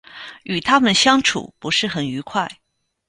[0.45, 2.49] 与他们相处不是很愉快